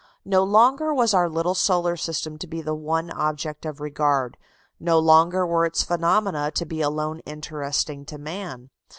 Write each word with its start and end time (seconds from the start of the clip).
No 0.25 0.43
longer 0.43 0.91
was 0.95 1.13
our 1.13 1.29
little 1.29 1.53
solar 1.53 1.95
system 1.95 2.39
to 2.39 2.47
be 2.47 2.59
the 2.63 2.73
one 2.73 3.11
object 3.11 3.67
of 3.67 3.79
regard, 3.79 4.35
no 4.79 4.97
longer 4.97 5.45
were 5.45 5.63
its 5.63 5.83
phenomena 5.83 6.49
to 6.55 6.65
be 6.65 6.81
alone 6.81 7.19
interesting 7.19 8.03
to 8.05 8.17
man. 8.17 8.71